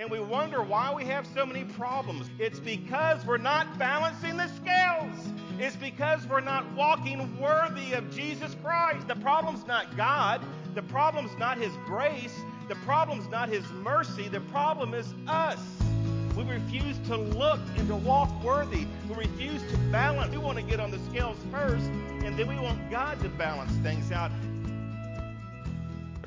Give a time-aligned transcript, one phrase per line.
[0.00, 2.30] and we wonder why we have so many problems.
[2.38, 5.14] It's because we're not balancing the scales.
[5.58, 9.06] It's because we're not walking worthy of Jesus Christ.
[9.08, 10.40] The problem's not God.
[10.74, 12.34] The problem's not His grace.
[12.68, 14.28] The problem's not His mercy.
[14.28, 15.60] The problem is us.
[16.34, 18.86] We refuse to look and to walk worthy.
[19.06, 20.32] We refuse to balance.
[20.32, 21.84] We want to get on the scales first,
[22.24, 24.30] and then we want God to balance things out.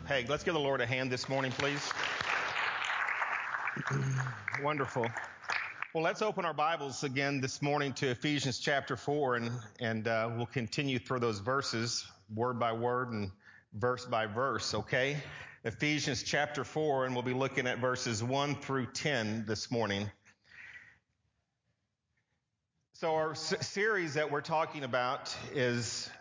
[0.07, 1.91] Hey, let's give the Lord a hand this morning, please.
[4.61, 5.07] Wonderful.
[5.93, 10.29] Well, let's open our Bibles again this morning to Ephesians chapter 4, and, and uh,
[10.35, 13.31] we'll continue through those verses, word by word and
[13.73, 15.17] verse by verse, okay?
[15.63, 20.09] Ephesians chapter 4, and we'll be looking at verses 1 through 10 this morning.
[22.93, 26.11] So, our s- series that we're talking about is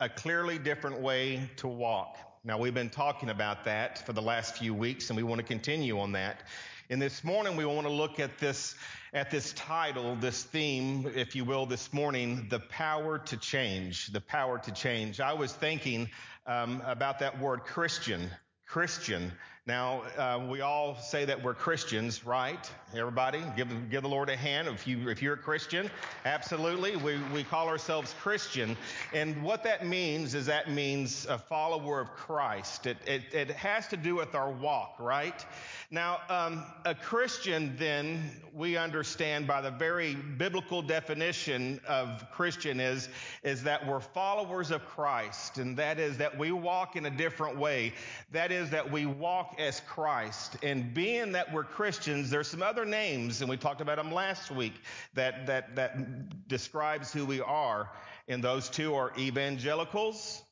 [0.00, 2.16] a clearly different way to walk.
[2.48, 5.46] Now, we've been talking about that for the last few weeks, and we want to
[5.46, 6.44] continue on that.
[6.88, 8.74] And this morning, we want to look at this,
[9.12, 14.06] at this title, this theme, if you will, this morning, the power to change.
[14.06, 15.20] The power to change.
[15.20, 16.08] I was thinking
[16.46, 18.30] um, about that word Christian.
[18.64, 19.30] Christian.
[19.68, 22.70] Now, uh, we all say that we're Christians, right?
[22.96, 25.90] Everybody, give, give the Lord a hand if, you, if you're a Christian.
[26.24, 26.96] Absolutely.
[26.96, 28.78] We, we call ourselves Christian.
[29.12, 32.86] And what that means is that means a follower of Christ.
[32.86, 35.44] It, it, it has to do with our walk, right?
[35.90, 43.08] Now, um, a Christian, then, we understand by the very biblical definition of Christian is,
[43.42, 47.56] is that we're followers of Christ, and that is that we walk in a different
[47.56, 47.92] way.
[48.32, 50.56] That is that we walk as Christ.
[50.62, 54.50] And being that we're Christians, there's some other names, and we talked about them last
[54.50, 54.74] week,
[55.14, 57.90] that, that, that describes who we are.
[58.28, 60.42] And those two are evangelicals.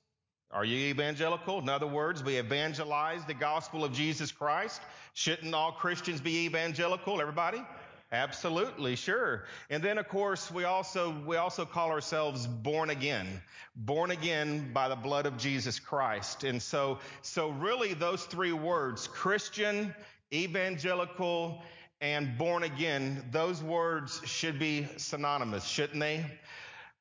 [0.51, 1.59] Are you evangelical?
[1.59, 4.81] In other words, we evangelize the gospel of Jesus Christ.
[5.15, 7.21] Shouldn't all Christians be evangelical?
[7.21, 7.63] Everybody?
[8.13, 9.45] Absolutely, sure.
[9.69, 13.43] And then of course we also we also call ourselves born again.
[13.75, 16.45] Born again by the blood of Jesus Christ.
[16.45, 19.93] And so so really those three words, Christian,
[20.33, 21.63] evangelical,
[22.01, 26.25] and born again, those words should be synonymous, shouldn't they?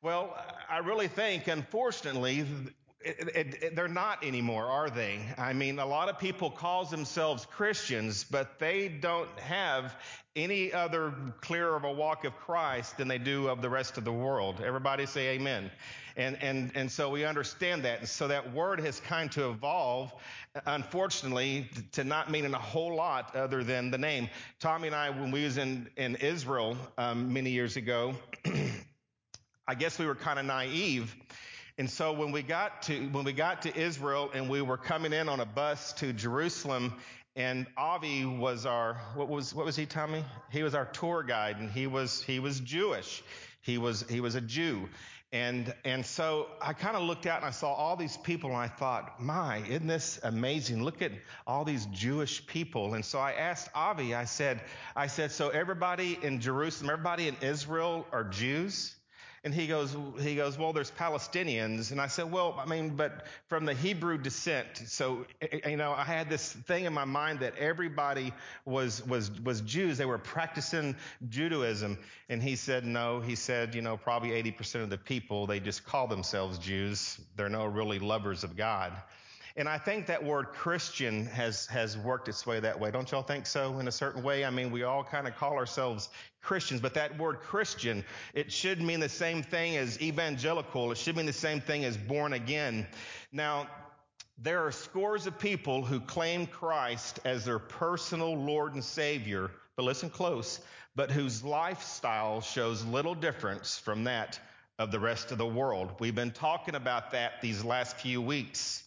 [0.02, 0.36] Well,
[0.70, 2.46] I really think unfortunately
[3.06, 5.20] it, it, they're not anymore, are they?
[5.38, 9.96] I mean, a lot of people call themselves Christians, but they don't have
[10.36, 14.06] any other clearer of a walk of Christ than they do of the rest of
[14.06, 14.60] the world.
[14.66, 15.70] Everybody say amen.
[16.18, 18.00] And, and, and so we understand that.
[18.00, 20.12] And so that word has kind to evolve,
[20.66, 24.30] unfortunately, to not mean a whole lot other than the name.
[24.60, 28.16] Tommy and I, when we was in, in Israel um, many years ago,
[29.68, 31.16] I guess we were kind of naive
[31.78, 35.12] and so when we got to when we got to Israel and we were coming
[35.12, 36.94] in on a bus to Jerusalem,
[37.36, 40.24] and Avi was our what was what was he, Tommy?
[40.52, 43.24] He was our tour guide, and he was he was Jewish.
[43.62, 44.88] He was he was a Jew.
[45.34, 48.60] And and so I kind of looked out and I saw all these people and
[48.60, 50.82] I thought, my, isn't this amazing?
[50.82, 51.12] Look at
[51.46, 52.94] all these Jewish people.
[52.94, 54.62] And so I asked Avi, I said,
[54.96, 58.96] I said, so everybody in Jerusalem, everybody in Israel are Jews?
[59.46, 61.92] And he goes, he goes, well, there's Palestinians.
[61.92, 64.66] And I said, well, I mean, but from the Hebrew descent.
[64.88, 68.34] So, eh, eh, you know, I had this thing in my mind that everybody
[68.66, 70.00] was, was, was Jews.
[70.00, 70.96] They were practicing
[71.30, 72.00] Judaism.
[72.28, 75.86] And he said, no, he said, you know, probably 80% of the people, they just
[75.86, 77.20] call themselves Jews.
[77.36, 78.94] They're no really lovers of God.
[79.58, 82.92] And I think that word Christian has, has worked its way that way.
[82.92, 84.44] Don't y'all think so in a certain way?
[84.44, 86.10] I mean, we all kind of call ourselves
[86.42, 90.92] Christians, but that word Christian, it should mean the same thing as evangelical.
[90.92, 92.86] It should mean the same thing as born again.
[93.32, 93.68] Now,
[94.38, 99.84] there are scores of people who claim Christ as their personal Lord and Savior, but
[99.84, 100.60] listen close,
[100.98, 104.38] but whose lifestyle shows little difference from that
[104.78, 105.94] of the rest of the world.
[106.00, 108.84] We've been talking about that these last few weeks.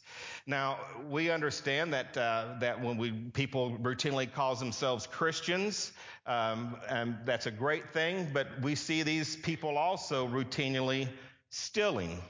[0.48, 0.78] Now
[1.10, 5.92] we understand that uh, that when we people routinely call themselves Christians,
[6.26, 8.30] um, and that's a great thing.
[8.32, 11.06] But we see these people also routinely
[11.50, 12.22] stealing,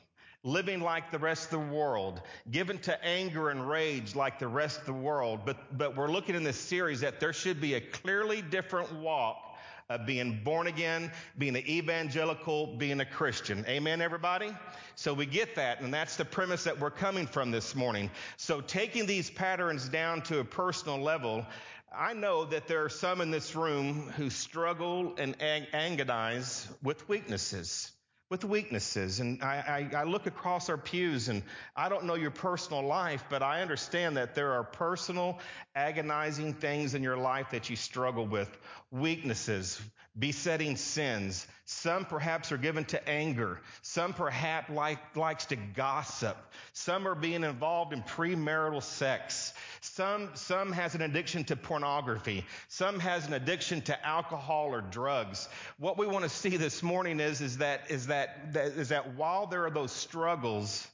[0.43, 2.21] living like the rest of the world,
[2.51, 5.43] given to anger and rage like the rest of the world.
[5.47, 9.48] But but we're looking in this series that there should be a clearly different walk
[9.91, 13.65] of being born again, being an evangelical, being a Christian.
[13.67, 14.55] Amen, everybody?
[14.97, 18.11] So we get that, and that's the premise that we're coming from this morning.
[18.37, 21.47] So taking these patterns down to a personal level,
[21.91, 27.91] I know that there are some in this room who struggle and agonize with weaknesses.
[28.31, 29.21] With weaknesses.
[29.21, 31.43] And I, I, I, look across our pews and
[31.75, 35.39] I don't know your personal life, but I understand that there are personal,
[35.75, 38.49] agonizing things in your life that you struggle with.
[38.91, 39.81] Weaknesses,
[40.19, 41.47] besetting sins.
[41.65, 43.61] Some perhaps are given to anger.
[43.83, 46.37] Some perhaps like, likes to gossip.
[46.73, 49.53] Some are being involved in premarital sex.
[49.81, 52.45] Some, some has an addiction to pornography.
[52.69, 55.49] Some has an addiction to alcohol or drugs.
[55.79, 59.47] What we want to see this morning is, is that, is that, is that while
[59.47, 60.89] there are those struggles,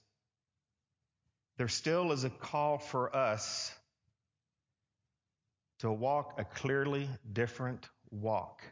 [1.57, 3.73] there still is a call for us
[5.79, 8.63] to walk a clearly different walk.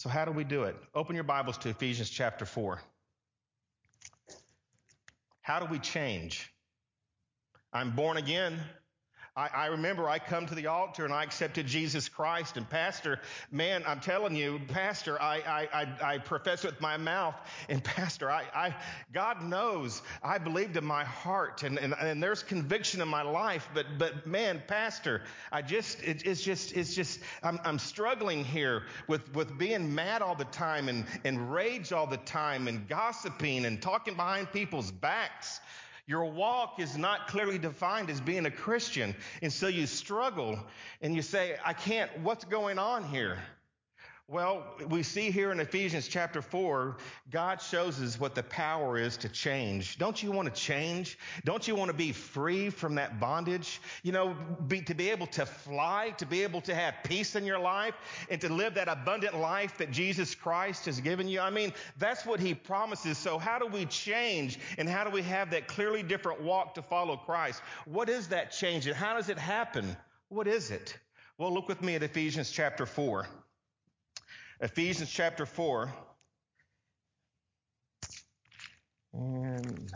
[0.00, 0.74] So, how do we do it?
[0.94, 2.80] Open your Bibles to Ephesians chapter 4.
[5.42, 6.50] How do we change?
[7.70, 8.58] I'm born again.
[9.36, 12.56] I, I, remember I come to the altar and I accepted Jesus Christ.
[12.56, 13.20] And Pastor,
[13.52, 17.36] man, I'm telling you, Pastor, I, I, I, profess with my mouth.
[17.68, 18.74] And Pastor, I, I,
[19.12, 23.68] God knows I believed in my heart and, and, and there's conviction in my life.
[23.72, 25.22] But, but man, Pastor,
[25.52, 30.22] I just, it, it's just, it's just, I'm, I'm struggling here with, with being mad
[30.22, 34.90] all the time and, and rage all the time and gossiping and talking behind people's
[34.90, 35.60] backs.
[36.10, 39.14] Your walk is not clearly defined as being a Christian.
[39.42, 40.58] And so you struggle
[41.00, 43.38] and you say, I can't, what's going on here?
[44.30, 46.98] Well, we see here in Ephesians chapter 4,
[47.32, 49.98] God shows us what the power is to change.
[49.98, 51.18] Don't you want to change?
[51.44, 53.80] Don't you want to be free from that bondage?
[54.04, 54.36] You know,
[54.68, 57.96] be, to be able to fly, to be able to have peace in your life,
[58.30, 61.40] and to live that abundant life that Jesus Christ has given you.
[61.40, 63.18] I mean, that's what He promises.
[63.18, 66.82] So, how do we change, and how do we have that clearly different walk to
[66.82, 67.62] follow Christ?
[67.84, 69.96] What is that change, and how does it happen?
[70.28, 70.96] What is it?
[71.36, 73.26] Well, look with me at Ephesians chapter 4.
[74.62, 75.90] Ephesians chapter 4.
[79.14, 79.90] And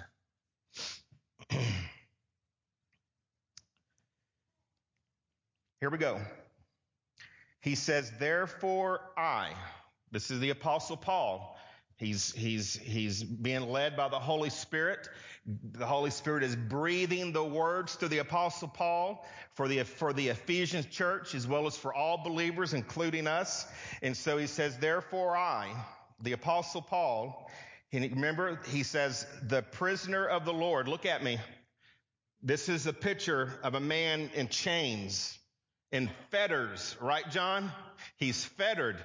[5.81, 6.19] here we go.
[7.61, 9.51] He says, Therefore I,
[10.11, 11.59] this is the Apostle Paul.
[11.97, 15.11] He's, he's, he's being led by the Holy Spirit.
[15.47, 20.29] The Holy Spirit is breathing the words through the Apostle Paul for the, for the
[20.29, 23.67] Ephesians church as well as for all believers, including us.
[24.01, 25.71] And so he says, therefore I,
[26.23, 27.51] the Apostle Paul,
[27.93, 30.89] and remember, he says, the prisoner of the Lord.
[30.89, 31.39] Look at me.
[32.43, 35.39] This is a picture of a man in chains,
[35.93, 37.71] in fetters, right, John?
[38.17, 38.97] He's fettered.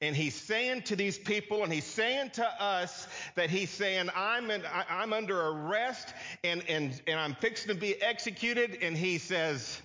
[0.00, 3.06] And he's saying to these people and he's saying to us
[3.36, 6.12] that he's saying, I'm, in, I, am under arrest
[6.42, 8.78] and, and, and I'm fixing to be executed.
[8.82, 9.80] And he says,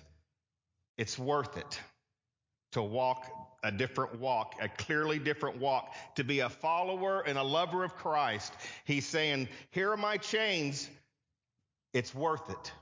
[0.98, 1.80] it's worth it
[2.72, 3.26] to walk
[3.62, 7.94] a different walk, a clearly different walk, to be a follower and a lover of
[7.94, 8.52] Christ.
[8.84, 10.88] He's saying, here are my chains.
[11.92, 12.72] It's worth it.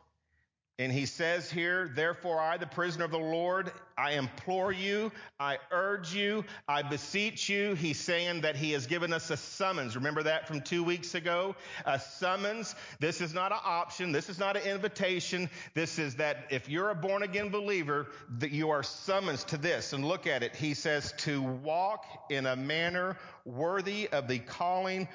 [0.81, 5.11] And he says here, therefore I, the prisoner of the Lord, I implore you,
[5.41, 7.75] I urge you, I beseech you.
[7.75, 9.97] He's saying that he has given us a summons.
[9.97, 11.57] Remember that from two weeks ago?
[11.85, 12.77] A summons.
[13.01, 14.13] This is not an option.
[14.13, 15.51] This is not an invitation.
[15.75, 18.07] This is that if you're a born again believer,
[18.39, 19.93] that you are summoned to this.
[19.93, 20.55] And look at it.
[20.55, 25.09] He says to walk in a manner worthy of the calling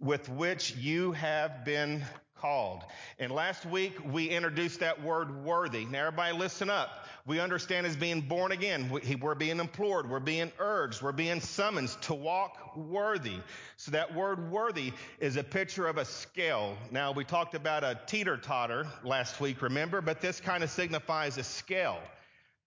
[0.00, 2.02] with which you have been
[2.40, 2.82] called.
[3.18, 5.84] And last week we introduced that word worthy.
[5.84, 7.06] Now everybody listen up.
[7.26, 8.90] We understand as being born again.
[9.20, 10.08] We're being implored.
[10.08, 11.02] We're being urged.
[11.02, 13.38] We're being summoned to walk worthy.
[13.76, 16.76] So that word worthy is a picture of a scale.
[16.90, 20.00] Now we talked about a teeter totter last week, remember?
[20.00, 21.98] But this kind of signifies a scale.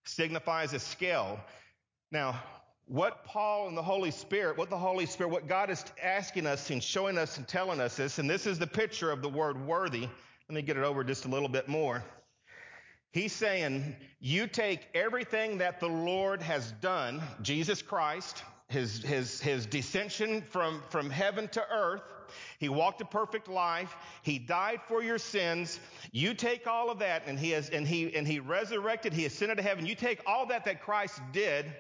[0.06, 1.40] Signifies a scale.
[2.12, 2.40] Now,
[2.88, 6.70] what Paul and the Holy Spirit, what the Holy Spirit, what God is asking us
[6.70, 9.66] and showing us and telling us this, and this is the picture of the word
[9.66, 10.02] worthy.
[10.02, 12.04] Let me get it over just a little bit more.
[13.12, 19.68] He's saying, you take everything that the Lord has done, Jesus Christ, his, his, his
[19.68, 22.02] descension from, from heaven to earth.
[22.58, 23.96] He walked a perfect life.
[24.24, 25.80] He died for your sins.
[26.12, 29.14] You take all of that and he has, and he, and he resurrected.
[29.14, 29.86] He ascended to heaven.
[29.86, 31.72] You take all that that Christ did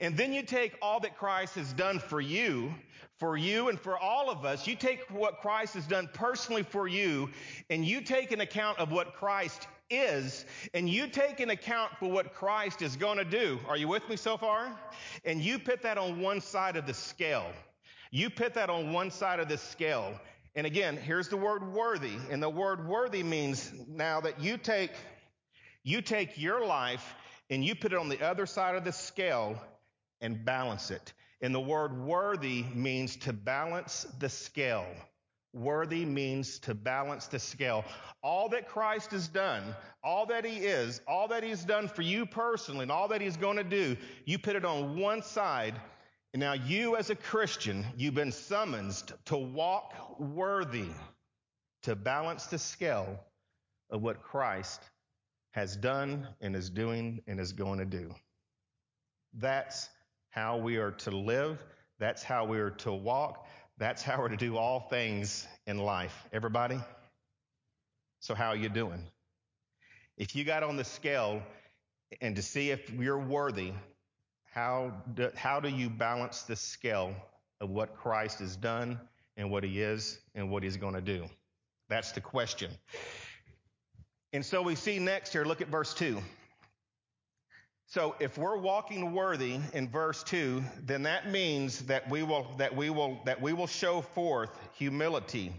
[0.00, 2.74] and then you take all that Christ has done for you,
[3.18, 4.66] for you and for all of us.
[4.66, 7.28] You take what Christ has done personally for you
[7.68, 12.08] and you take an account of what Christ is, and you take an account for
[12.08, 13.58] what Christ is going to do.
[13.68, 14.78] Are you with me so far?
[15.24, 17.46] And you put that on one side of the scale.
[18.10, 20.18] You put that on one side of the scale.
[20.54, 22.16] And again, here's the word worthy.
[22.30, 24.92] And the word worthy means now that you take,
[25.82, 27.14] you take your life
[27.50, 29.60] and you put it on the other side of the scale
[30.20, 31.12] and balance it.
[31.40, 34.86] And the word worthy means to balance the scale.
[35.52, 37.84] Worthy means to balance the scale.
[38.22, 39.74] All that Christ has done,
[40.04, 43.36] all that he is, all that he's done for you personally, and all that he's
[43.36, 43.96] going to do,
[44.26, 45.74] you put it on one side.
[46.32, 50.88] And now you as a Christian, you've been summoned to walk worthy,
[51.82, 53.18] to balance the scale
[53.90, 54.80] of what Christ
[55.52, 58.14] has done and is doing and is going to do.
[59.34, 59.88] That's
[60.30, 61.58] how we are to live.
[61.98, 63.46] That's how we are to walk.
[63.78, 66.14] That's how we're to do all things in life.
[66.32, 66.78] Everybody?
[68.20, 69.04] So how are you doing?
[70.16, 71.42] If you got on the scale
[72.20, 73.72] and to see if you're worthy,
[74.52, 77.14] how do, how do you balance the scale
[77.60, 79.00] of what Christ has done
[79.36, 81.26] and what he is and what he's going to do?
[81.88, 82.70] That's the question.
[84.32, 86.20] And so we see next here, look at verse 2.
[87.90, 92.76] So if we're walking worthy in verse 2, then that means that we will that
[92.76, 95.52] we will that we will show forth humility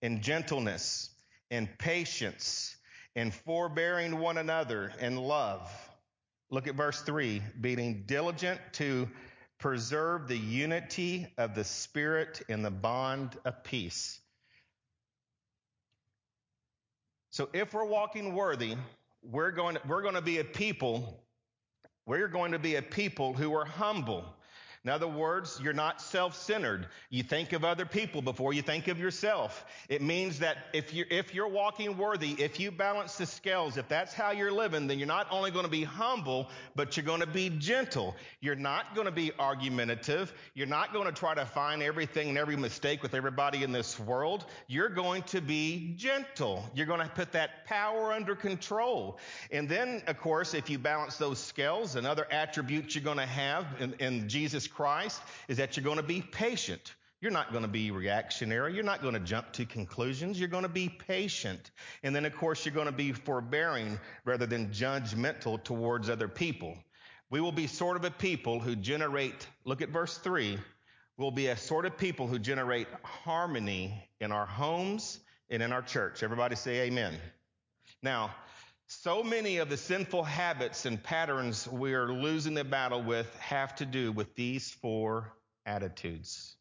[0.00, 1.10] and gentleness
[1.50, 2.76] and patience
[3.16, 5.68] and forbearing one another and love.
[6.50, 9.08] Look at verse 3, being diligent to
[9.58, 14.20] preserve the unity of the spirit in the bond of peace.
[17.30, 18.76] So if we're walking worthy,
[19.20, 21.22] we're going we're going to be a people
[22.06, 24.24] we're going to be a people who are humble.
[24.84, 26.88] In other words, you're not self-centered.
[27.08, 29.64] You think of other people before you think of yourself.
[29.88, 33.88] It means that if you're, if you're walking worthy, if you balance the scales, if
[33.88, 37.20] that's how you're living, then you're not only going to be humble, but you're going
[37.20, 38.14] to be gentle.
[38.40, 40.34] You're not going to be argumentative.
[40.52, 43.98] You're not going to try to find everything and every mistake with everybody in this
[43.98, 44.44] world.
[44.66, 46.62] You're going to be gentle.
[46.74, 49.18] You're going to put that power under control.
[49.50, 53.66] And then, of course, if you balance those scales, another attribute you're going to have
[53.80, 56.94] in, in Jesus Christ is that you're going to be patient.
[57.20, 58.74] You're not going to be reactionary.
[58.74, 60.38] You're not going to jump to conclusions.
[60.38, 61.70] You're going to be patient.
[62.02, 66.76] And then, of course, you're going to be forbearing rather than judgmental towards other people.
[67.30, 70.58] We will be sort of a people who generate, look at verse 3,
[71.16, 75.82] we'll be a sort of people who generate harmony in our homes and in our
[75.82, 76.22] church.
[76.22, 77.14] Everybody say amen.
[78.02, 78.34] Now,
[78.86, 83.74] so many of the sinful habits and patterns we are losing the battle with have
[83.76, 85.32] to do with these four
[85.66, 86.56] attitudes.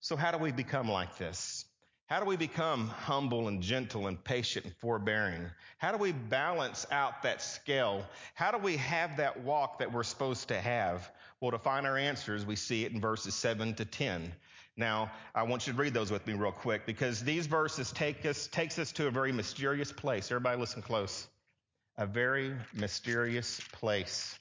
[0.00, 1.64] So, how do we become like this?
[2.06, 5.50] How do we become humble and gentle and patient and forbearing?
[5.78, 8.04] How do we balance out that scale?
[8.34, 11.10] How do we have that walk that we're supposed to have?
[11.40, 14.32] Well, to find our answers, we see it in verses 7 to 10.
[14.76, 18.26] Now, I want you to read those with me real quick because these verses take
[18.26, 20.30] us, takes us to a very mysterious place.
[20.30, 21.28] Everybody listen close.
[21.96, 24.36] A very mysterious place.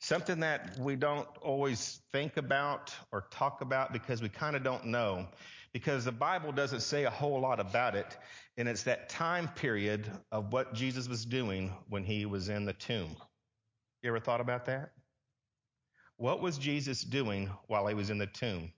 [0.00, 4.86] Something that we don't always think about or talk about because we kind of don't
[4.86, 5.28] know.
[5.72, 8.16] Because the Bible doesn't say a whole lot about it.
[8.56, 12.72] And it's that time period of what Jesus was doing when he was in the
[12.72, 13.14] tomb.
[14.02, 14.90] You ever thought about that?
[16.16, 18.72] What was Jesus doing while he was in the tomb?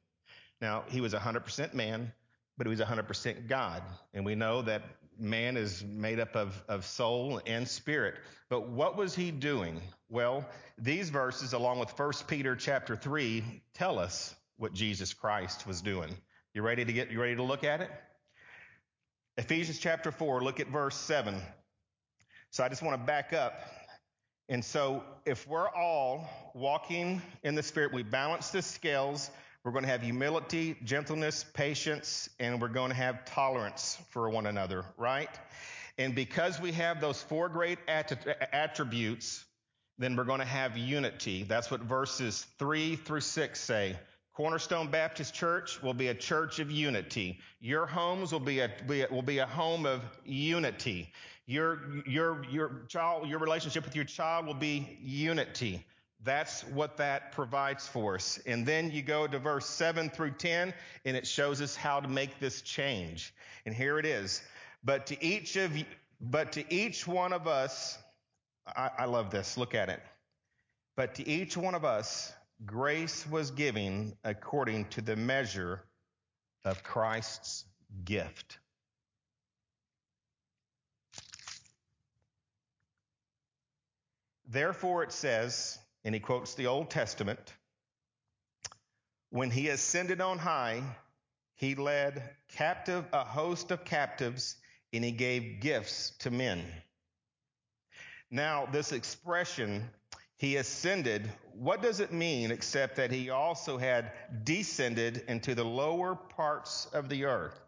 [0.60, 2.12] Now, he was 100% man,
[2.56, 3.82] but he was 100% God.
[4.14, 4.82] And we know that
[5.18, 8.16] man is made up of, of soul and spirit.
[8.48, 9.80] But what was he doing?
[10.08, 10.44] Well,
[10.78, 16.16] these verses, along with 1 Peter chapter 3, tell us what Jesus Christ was doing.
[16.54, 17.90] You ready to get, you ready to look at it?
[19.36, 21.40] Ephesians chapter 4, look at verse 7.
[22.50, 23.60] So I just want to back up.
[24.48, 29.30] And so if we're all walking in the spirit, we balance the scales,
[29.68, 34.46] we're going to have humility, gentleness, patience, and we're going to have tolerance for one
[34.46, 35.28] another, right?
[35.98, 39.44] And because we have those four great attributes,
[39.98, 41.42] then we're going to have unity.
[41.42, 43.98] That's what verses three through six say.
[44.32, 47.38] Cornerstone Baptist Church will be a church of unity.
[47.60, 48.70] Your homes will be a,
[49.10, 51.12] will be a home of unity.
[51.44, 55.84] Your, your, your child, your relationship with your child will be unity.
[56.24, 58.40] That's what that provides for us.
[58.44, 62.08] And then you go to verse 7 through 10, and it shows us how to
[62.08, 63.32] make this change.
[63.64, 64.42] And here it is.
[64.82, 65.84] But to each of you,
[66.20, 67.96] but to each one of us,
[68.66, 69.56] I, I love this.
[69.56, 70.00] Look at it.
[70.96, 72.32] But to each one of us,
[72.66, 75.84] grace was given according to the measure
[76.64, 77.64] of Christ's
[78.04, 78.58] gift.
[84.48, 87.54] Therefore, it says, and he quotes the Old Testament.
[89.30, 90.82] When he ascended on high,
[91.54, 94.56] he led captive a host of captives
[94.92, 96.64] and he gave gifts to men.
[98.30, 99.88] Now, this expression,
[100.36, 101.30] he ascended.
[101.52, 104.12] What does it mean except that he also had
[104.44, 107.58] descended into the lower parts of the earth?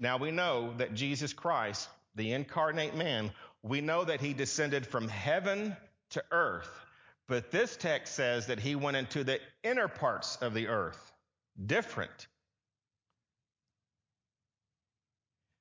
[0.00, 3.30] Now we know that Jesus Christ, the incarnate man,
[3.62, 5.76] we know that he descended from heaven
[6.10, 6.70] to earth.
[7.26, 11.12] But this text says that he went into the inner parts of the earth.
[11.66, 12.26] Different.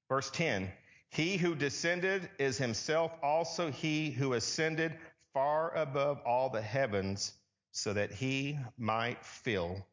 [0.09, 0.71] Verse 10
[1.09, 4.93] He who descended is himself also he who ascended
[5.33, 7.33] far above all the heavens
[7.71, 9.85] so that he might fill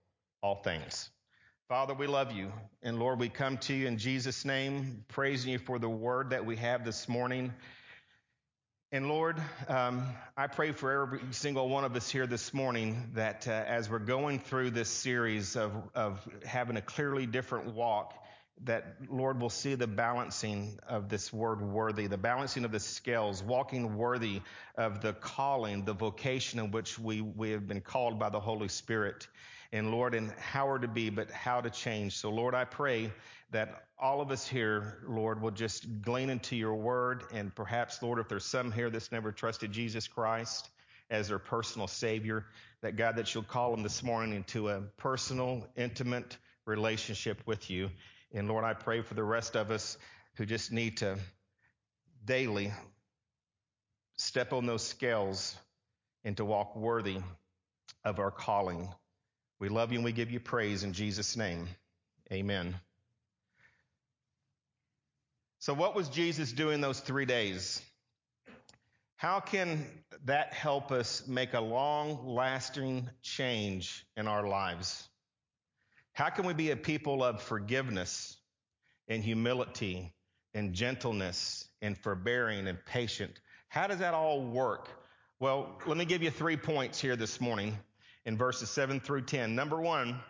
[0.43, 1.11] all things.
[1.69, 2.53] Father, we love you.
[2.83, 6.45] And Lord, we come to you in Jesus' name, praising you for the word that
[6.45, 7.55] we have this morning.
[8.93, 10.03] And Lord, um,
[10.37, 14.01] I pray for every single one of us here this morning that uh, as we're
[14.01, 18.15] going through this series of, of having a clearly different walk,
[18.65, 23.45] that Lord will see the balancing of this word worthy, the balancing of the scales,
[23.45, 24.43] walking worthy
[24.77, 28.67] of the calling, the vocation in which we, we have been called by the Holy
[28.67, 29.29] Spirit.
[29.73, 32.17] And Lord, and how are to be, but how to change.
[32.17, 33.13] So Lord, I pray
[33.53, 37.25] that all of us here, Lord, will just glean into your word.
[37.33, 40.71] And perhaps, Lord, if there's some here that's never trusted Jesus Christ
[41.11, 42.47] as their personal Savior,
[42.83, 46.37] that God, that you'll call them this morning into a personal, intimate
[46.67, 47.91] relationship with you.
[48.33, 49.99] And Lord, I pray for the rest of us
[50.35, 51.19] who just need to
[52.25, 52.73] daily
[54.17, 55.57] step on those scales
[56.25, 57.19] and to walk worthy
[58.05, 58.89] of our calling.
[59.61, 61.69] We love you and we give you praise in Jesus' name.
[62.33, 62.75] Amen.
[65.59, 67.83] So, what was Jesus doing those three days?
[69.17, 69.85] How can
[70.25, 75.07] that help us make a long lasting change in our lives?
[76.15, 78.39] How can we be a people of forgiveness
[79.09, 80.15] and humility
[80.55, 83.39] and gentleness and forbearing and patient?
[83.69, 84.89] How does that all work?
[85.39, 87.79] Well, let me give you three points here this morning
[88.31, 89.57] in verses 7 through 10.
[89.57, 90.21] Number one,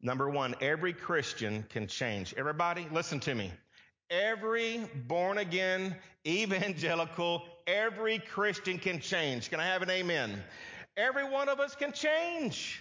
[0.00, 2.32] number one, every Christian can change.
[2.38, 3.50] Everybody, listen to me.
[4.10, 9.50] Every born again, evangelical, every Christian can change.
[9.50, 10.40] Can I have an amen?
[10.96, 12.80] Every one of us can change.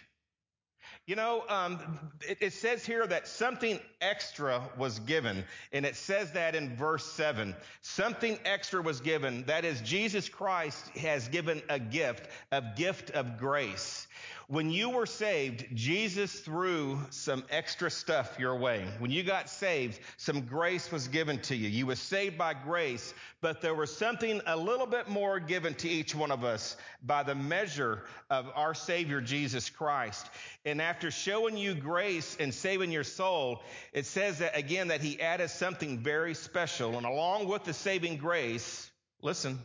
[1.10, 1.80] You know, um,
[2.22, 7.04] it, it, says here that something extra was given, and it says that in verse
[7.14, 7.56] 7.
[7.82, 9.44] Something extra was given.
[9.46, 14.08] That is, Jesus Christ has given a gift, a gift of grace.
[14.48, 18.84] When you were saved, Jesus threw some extra stuff your way.
[18.98, 21.70] When you got saved, some grace was given to you.
[21.70, 25.88] You were saved by grace, but there was something a little bit more given to
[25.88, 30.26] each one of us by the measure of our Savior Jesus Christ.
[30.66, 33.62] And after showing you grace and saving your soul,
[33.94, 36.98] it says that again that he added something very special.
[36.98, 38.90] And along with the saving grace,
[39.22, 39.60] listen,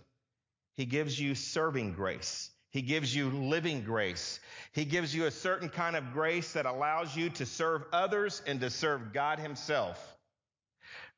[0.77, 2.51] he gives you serving grace.
[2.75, 4.41] He gives you living grace.
[4.73, 8.61] He gives you a certain kind of grace that allows you to serve others and
[8.63, 10.17] to serve God himself.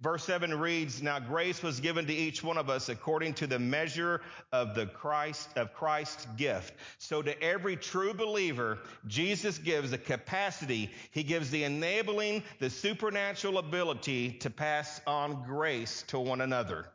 [0.02, 3.58] Verse 7 reads, Now grace was given to each one of us according to the
[3.58, 4.20] measure
[4.52, 6.74] of the Christ, of Christ's gift.
[6.98, 10.90] So to every true believer, Jesus gives a capacity.
[11.10, 16.90] He gives the enabling, the supernatural ability to pass on grace to one another.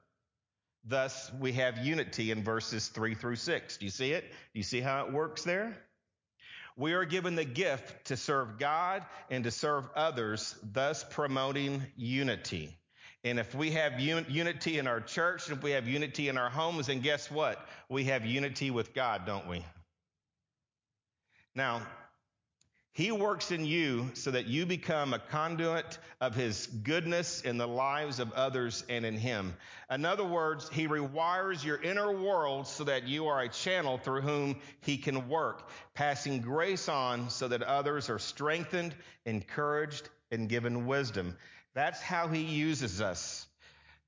[0.83, 3.77] Thus, we have unity in verses 3 through 6.
[3.77, 4.23] Do you see it?
[4.29, 5.77] Do you see how it works there?
[6.75, 12.75] We are given the gift to serve God and to serve others, thus promoting unity.
[13.23, 16.49] And if we have un- unity in our church, if we have unity in our
[16.49, 17.63] homes, then guess what?
[17.87, 19.63] We have unity with God, don't we?
[21.53, 21.85] Now,
[22.93, 27.67] he works in you so that you become a conduit of His goodness in the
[27.67, 29.55] lives of others and in Him.
[29.89, 34.21] In other words, He rewires your inner world so that you are a channel through
[34.21, 38.93] whom He can work, passing grace on so that others are strengthened,
[39.25, 41.37] encouraged, and given wisdom.
[41.73, 43.47] That's how He uses us.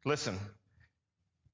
[0.03, 0.37] Listen,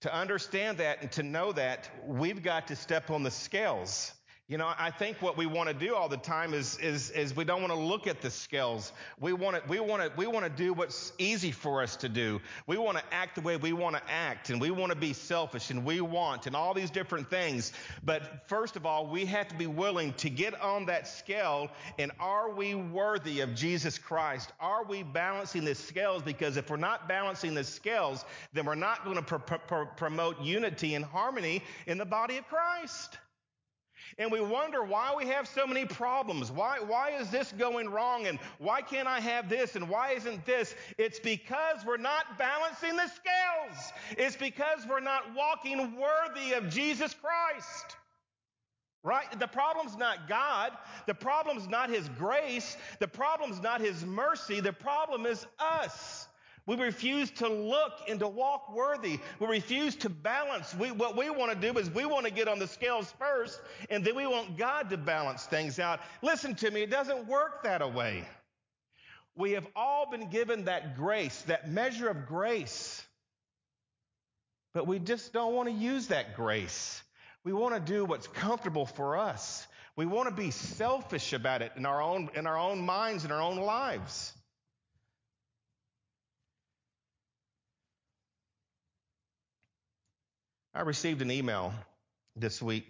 [0.01, 4.13] to understand that and to know that, we've got to step on the scales.
[4.49, 7.35] You know, I think what we want to do all the time is, is, is
[7.35, 8.93] we don't want to look at the scales.
[9.19, 12.09] We want to, we want to, we want to do what's easy for us to
[12.09, 12.41] do.
[12.65, 15.13] We want to act the way we want to act and we want to be
[15.13, 17.73] selfish and we want and all these different things.
[18.03, 22.11] But first of all, we have to be willing to get on that scale and
[22.19, 24.51] are we worthy of Jesus Christ?
[24.59, 26.23] Are we balancing the scales?
[26.23, 30.41] Because if we're not balancing the scales, then we're not going to pr- pr- promote
[30.41, 33.19] unity and harmony in the body of Christ
[34.19, 36.51] and we wonder why we have so many problems.
[36.51, 38.27] Why, why is this going wrong?
[38.27, 39.77] And why can't I have this?
[39.77, 40.75] And why isn't this?
[40.97, 43.93] It's because we're not balancing the scales.
[44.17, 47.95] It's because we're not walking worthy of Jesus Christ.
[49.03, 49.39] Right?
[49.39, 50.73] The problem's not God.
[51.07, 52.75] The problem's not His grace.
[52.99, 54.59] The problem's not His mercy.
[54.59, 56.27] The problem is us.
[56.69, 59.19] We refuse to look and to walk worthy.
[59.39, 60.75] We refuse to balance.
[60.75, 63.59] We, what we want to do is we want to get on the scales first,
[63.89, 65.99] and then we want God to balance things out.
[66.21, 68.23] Listen to me, it doesn't work that way.
[69.35, 73.03] We have all been given that grace, that measure of grace,
[74.75, 77.01] but we just don't want to use that grace.
[77.43, 79.65] We want to do what's comfortable for us.
[79.95, 83.31] We want to be selfish about it in our own, in our own minds, in
[83.31, 84.33] our own lives.
[90.79, 91.73] I received an email
[92.37, 92.85] this week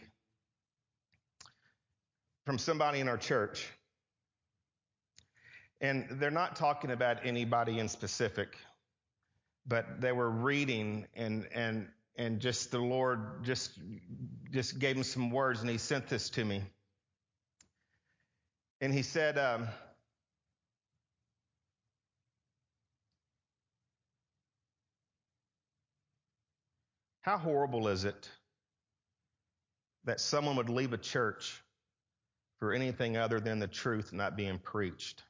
[2.45, 3.67] from somebody in our church.
[5.82, 8.56] And they're not talking about anybody in specific,
[9.65, 13.71] but they were reading and, and and just the Lord just
[14.52, 16.62] just gave him some words, and he sent this to me.
[18.82, 19.67] And he said, um,
[27.30, 28.28] "How horrible is it
[30.06, 31.62] that someone would leave a church
[32.58, 35.24] for anything other than the truth not being preached?"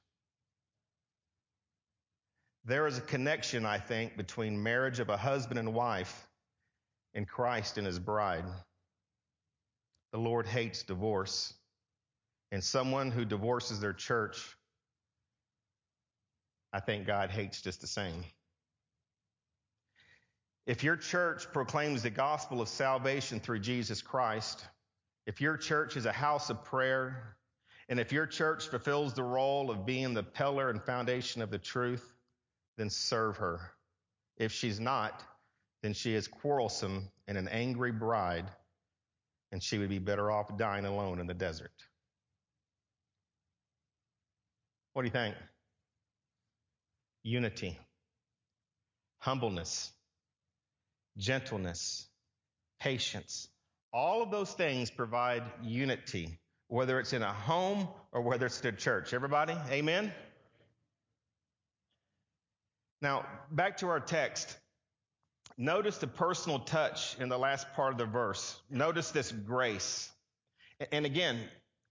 [2.63, 6.25] There is a connection, I think, between marriage of a husband and wife
[7.15, 8.45] and Christ and his bride.
[10.13, 11.53] The Lord hates divorce.
[12.53, 14.55] And someone who divorces their church,
[16.71, 18.23] I think God hates just the same.
[20.69, 24.67] If your church proclaims the gospel of salvation through Jesus Christ,
[25.25, 27.37] if your church is a house of prayer,
[27.89, 31.57] and if your church fulfills the role of being the pillar and foundation of the
[31.57, 32.13] truth,
[32.77, 33.71] then serve her.
[34.37, 35.23] If she's not,
[35.81, 38.45] then she is quarrelsome and an angry bride,
[39.51, 41.73] and she would be better off dying alone in the desert.
[44.93, 45.33] What do you think?
[47.23, 47.79] Unity,
[49.17, 49.93] humbleness,
[51.19, 52.07] gentleness,
[52.79, 53.49] patience.
[53.93, 58.73] All of those things provide unity, whether it's in a home or whether it's in
[58.73, 59.13] a church.
[59.13, 60.11] Everybody, amen?
[63.01, 64.57] Now, back to our text.
[65.57, 68.59] Notice the personal touch in the last part of the verse.
[68.69, 70.09] Notice this grace.
[70.91, 71.37] And again,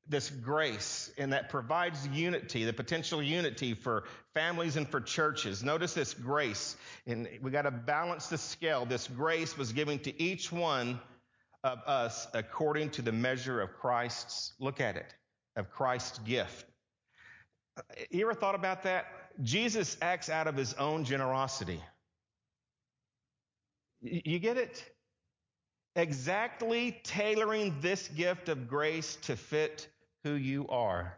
[0.08, 5.62] this grace and that provides unity, the potential unity for families and for churches.
[5.62, 6.76] Notice this grace.
[7.06, 8.86] And we got to balance the scale.
[8.86, 10.98] This grace was given to each one
[11.62, 15.14] of us according to the measure of Christ's, look at it,
[15.56, 16.64] of Christ's gift.
[18.10, 19.06] You ever thought about that?
[19.42, 21.82] Jesus acts out of his own generosity.
[24.00, 24.84] You get it?
[25.96, 29.88] Exactly tailoring this gift of grace to fit
[30.24, 31.16] who you are.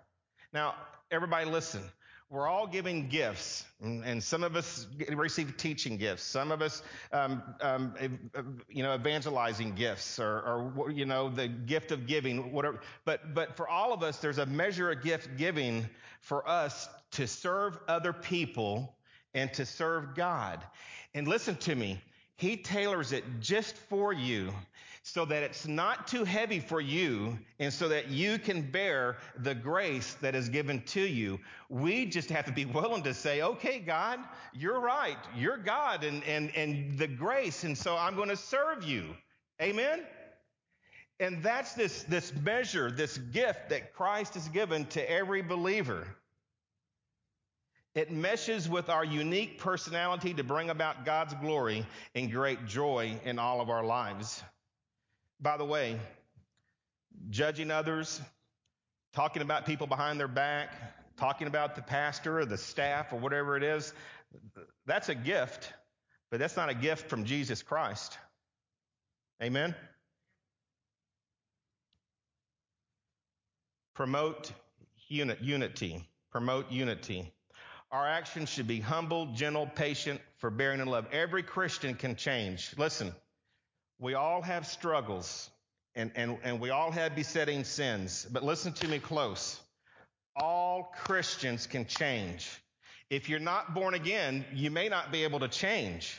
[0.52, 0.74] Now,
[1.10, 1.82] everybody listen.
[2.30, 6.22] We're all giving gifts, and, some of us receive teaching gifts.
[6.22, 6.80] Some of us,
[7.12, 7.92] um, um,
[8.68, 12.78] you know, evangelizing gifts, or, or, you know, the gift of giving, whatever.
[13.04, 15.88] But but for all of us, there's a measure of gift giving
[16.20, 18.94] for us to serve other people
[19.34, 20.64] and to serve God.
[21.14, 22.00] And listen to me,
[22.40, 24.50] he tailors it just for you
[25.02, 29.54] so that it's not too heavy for you and so that you can bear the
[29.54, 31.38] grace that is given to you.
[31.68, 34.20] We just have to be willing to say, okay, God,
[34.54, 35.18] you're right.
[35.36, 37.64] You're God and, and, and the grace.
[37.64, 39.14] And so I'm going to serve you.
[39.60, 40.04] Amen.
[41.18, 46.06] And that's this, this measure, this gift that Christ has given to every believer.
[47.94, 53.38] It meshes with our unique personality to bring about God's glory and great joy in
[53.38, 54.42] all of our lives.
[55.40, 55.98] By the way,
[57.30, 58.20] judging others,
[59.12, 60.72] talking about people behind their back,
[61.16, 63.92] talking about the pastor or the staff or whatever it is,
[64.86, 65.72] that's a gift,
[66.30, 68.16] but that's not a gift from Jesus Christ.
[69.42, 69.74] Amen?
[73.94, 74.52] Promote
[75.08, 76.06] unity.
[76.30, 77.32] Promote unity.
[77.92, 81.06] Our actions should be humble, gentle, patient, forbearing, and love.
[81.10, 82.72] Every Christian can change.
[82.78, 83.12] Listen,
[83.98, 85.50] we all have struggles
[85.96, 89.60] and, and, and we all have besetting sins, but listen to me close.
[90.36, 92.48] All Christians can change.
[93.10, 96.16] If you're not born again, you may not be able to change.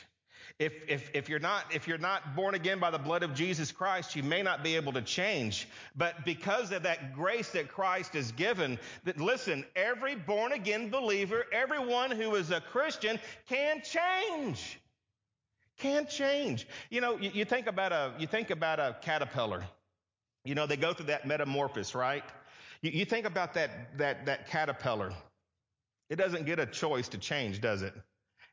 [0.62, 3.72] If, if, if, you're not, if you're not born again by the blood of Jesus
[3.72, 5.66] Christ, you may not be able to change.
[5.96, 11.46] But because of that grace that Christ has given, that listen, every born again believer,
[11.52, 14.78] everyone who is a Christian can change.
[15.78, 16.68] Can change.
[16.90, 19.64] You know, you, you think about a, you think about a caterpillar.
[20.44, 22.22] You know, they go through that metamorphosis, right?
[22.82, 25.12] You, you think about that, that, that caterpillar.
[26.08, 27.94] It doesn't get a choice to change, does it?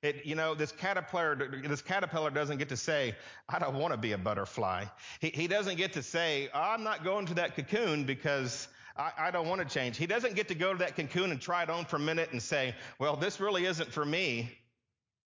[0.01, 1.35] It, you know, this caterpillar,
[1.67, 3.15] this caterpillar doesn't get to say,
[3.49, 4.85] I don't want to be a butterfly.
[5.19, 9.31] He, he doesn't get to say, I'm not going to that cocoon because I, I
[9.31, 9.97] don't want to change.
[9.97, 12.29] He doesn't get to go to that cocoon and try it on for a minute
[12.31, 14.51] and say, well, this really isn't for me,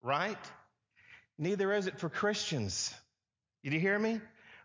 [0.02, 0.38] right?
[1.38, 2.92] Neither is it for Christians.
[3.62, 4.20] Did you hear me?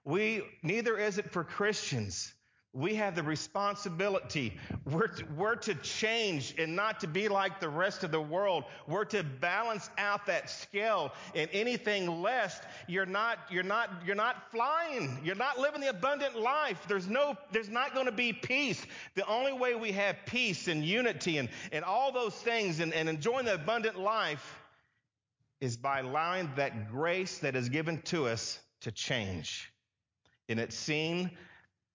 [0.05, 2.33] We, neither is it for Christians.
[2.73, 4.55] We have the responsibility.
[4.85, 8.65] We're to, we're to change and not to be like the rest of the world.
[8.87, 11.11] We're to balance out that scale.
[11.33, 15.19] And anything less, you're not, you're not, you're not flying.
[15.23, 16.85] You're not living the abundant life.
[16.87, 18.85] There's no, there's not going to be peace.
[19.15, 23.09] The only way we have peace and unity and, and all those things and, and
[23.09, 24.59] enjoying the abundant life
[25.59, 29.73] is by allowing that grace that is given to us to change.
[30.47, 31.31] And it's seen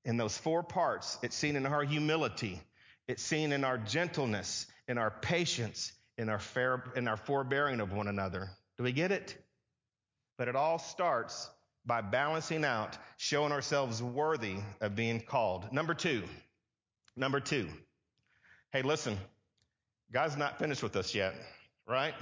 [0.05, 1.19] in those four parts.
[1.23, 2.61] It's seen in our humility.
[3.09, 7.93] It's seen in our gentleness, in our patience, in our fair, in our forbearing of
[7.93, 8.51] one another.
[8.79, 9.37] Do we get it?
[10.39, 11.49] But it all starts
[11.87, 15.73] by balancing out, showing ourselves worthy of being called.
[15.73, 16.23] Number two.
[17.17, 17.69] Number two.
[18.73, 19.19] Hey, listen.
[20.13, 21.35] God's not finished with us yet,
[21.89, 22.15] right?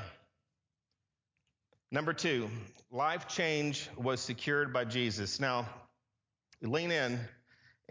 [1.90, 2.48] Number two,
[2.90, 5.40] life change was secured by Jesus.
[5.40, 5.68] Now,
[6.62, 7.20] lean in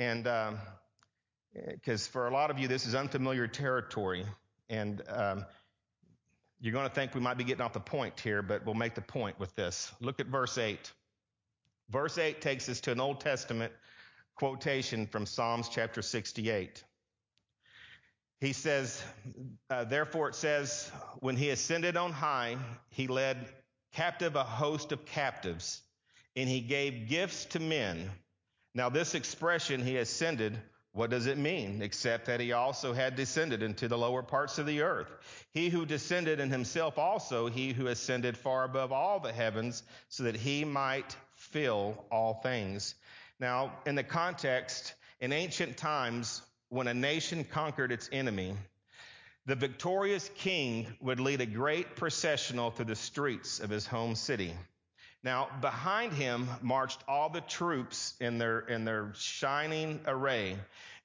[0.01, 0.23] and
[1.75, 4.25] because um, for a lot of you, this is unfamiliar territory.
[4.67, 5.45] And um,
[6.59, 8.95] you're going to think we might be getting off the point here, but we'll make
[8.95, 9.91] the point with this.
[9.99, 10.91] Look at verse 8.
[11.91, 13.71] Verse 8 takes us to an Old Testament
[14.35, 16.83] quotation from Psalms chapter 68.
[18.39, 19.03] He says,
[19.69, 22.57] uh, therefore it says, when he ascended on high,
[22.89, 23.37] he led
[23.93, 25.83] captive a host of captives,
[26.35, 28.09] and he gave gifts to men.
[28.73, 30.57] Now, this expression, he ascended,
[30.93, 31.81] what does it mean?
[31.81, 35.09] Except that he also had descended into the lower parts of the earth.
[35.51, 40.23] He who descended in himself also, he who ascended far above all the heavens, so
[40.23, 42.95] that he might fill all things.
[43.39, 48.55] Now, in the context, in ancient times, when a nation conquered its enemy,
[49.45, 54.53] the victorious king would lead a great processional through the streets of his home city.
[55.23, 60.57] Now, behind him marched all the troops in their, in their shining array.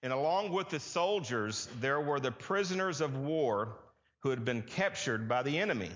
[0.02, 3.76] And along with the soldiers, there were the prisoners of war
[4.20, 5.90] who had been captured by the enemy.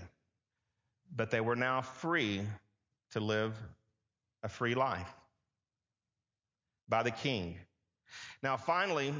[1.14, 2.42] But they were now free
[3.12, 3.54] to live
[4.42, 5.08] a free life
[6.88, 7.56] by the king.
[8.42, 9.14] Now, finally,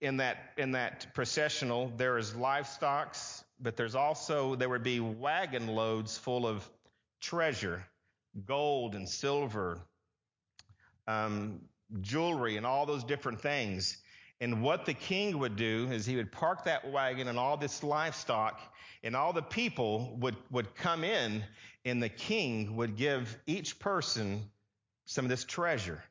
[0.00, 3.16] in that, in that processional, there is livestock,
[3.60, 6.68] but there's also, there would be wagon loads full of
[7.20, 7.84] treasure
[8.46, 9.80] gold and silver,
[11.06, 11.60] um,
[12.00, 13.98] jewelry, and all those different things.
[14.40, 17.82] And what the king would do is he would park that wagon and all this
[17.82, 18.60] livestock,
[19.02, 21.44] and all the people would, would come in,
[21.84, 24.50] and the king would give each person
[25.06, 26.02] some of this treasure.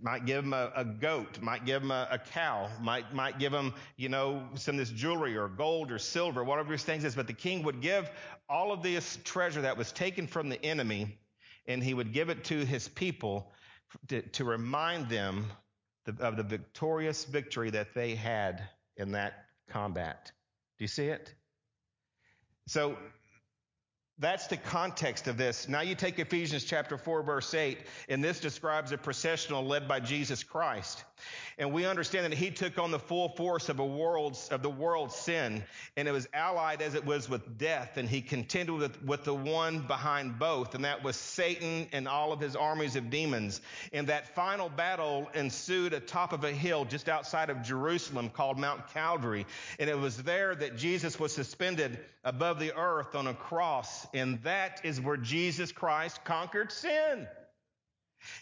[0.00, 3.52] Might give them a, a goat, might give them a, a, cow, might, might give
[3.52, 7.14] them, you know, some of this jewelry or gold or silver, whatever these things is.
[7.14, 8.10] But the king would give
[8.48, 11.18] all of this treasure that was taken from the enemy
[11.68, 13.52] and he would give it to his people
[14.08, 15.46] to, to remind them
[16.20, 18.62] of the victorious victory that they had
[18.96, 20.30] in that combat.
[20.78, 21.34] Do you see it?
[22.68, 22.96] So
[24.18, 25.68] that's the context of this.
[25.68, 30.00] Now you take Ephesians chapter 4 verse 8, and this describes a processional led by
[30.00, 31.04] Jesus Christ.
[31.58, 35.64] And we understand that he took on the full force of of the world's sin,
[35.96, 39.34] and it was allied as it was with death, and he contended with, with the
[39.34, 43.60] one behind both, and that was Satan and all of his armies of demons.
[43.92, 48.88] And that final battle ensued atop of a hill just outside of Jerusalem called Mount
[48.92, 49.46] Calvary.
[49.78, 54.42] And it was there that Jesus was suspended above the earth on a cross, and
[54.42, 57.26] that is where Jesus Christ conquered sin.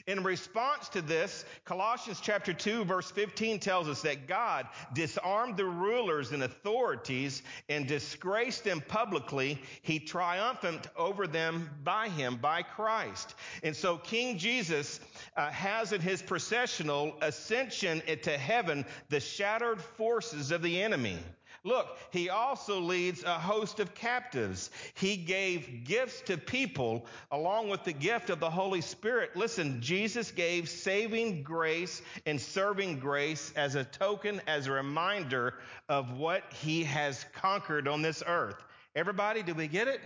[0.06, 5.64] In response to this, Colossians chapter 2 verse 15 tells us that God disarmed the
[5.64, 9.60] rulers and authorities and disgraced them publicly.
[9.82, 13.34] He triumphed over them by him, by Christ.
[13.62, 15.00] And so King Jesus
[15.36, 21.18] uh, has in his processional ascension into heaven the shattered forces of the enemy.
[21.66, 24.70] Look, he also leads a host of captives.
[24.92, 29.34] He gave gifts to people along with the gift of the Holy Spirit.
[29.34, 35.54] Listen, Jesus gave saving grace and serving grace as a token, as a reminder
[35.88, 38.62] of what he has conquered on this earth.
[38.94, 40.00] Everybody, do we get it?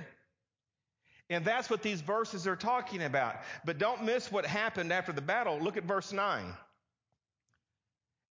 [1.28, 3.34] And that's what these verses are talking about.
[3.64, 5.58] But don't miss what happened after the battle.
[5.58, 6.54] Look at verse 9.